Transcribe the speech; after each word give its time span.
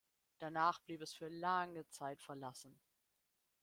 Danach 0.39 0.79
blieb 0.79 0.99
es 1.01 1.13
für 1.13 1.27
lange 1.27 1.87
Zeit 1.89 2.23
verlassen. 2.23 2.81